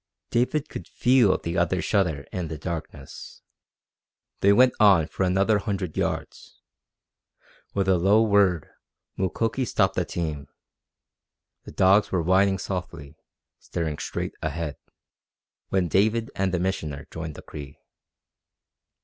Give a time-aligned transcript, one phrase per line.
[0.31, 3.43] David could feel the other's shudder in the darkness.
[4.39, 6.59] They went on for another hundred yards.
[7.75, 8.67] With a low word
[9.15, 10.47] Mukoki stopped the team.
[11.65, 13.15] The dogs were whining softly,
[13.59, 14.77] staring straight ahead,
[15.69, 17.77] when David and the Missioner joined the Cree.